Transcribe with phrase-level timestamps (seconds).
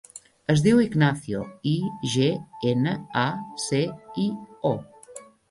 [0.51, 1.41] Es diu Ignacio:
[1.71, 1.73] i,
[2.15, 2.31] ge,
[2.71, 3.27] ena, a,
[3.67, 3.83] ce,
[4.25, 4.27] i,
[4.73, 4.75] o.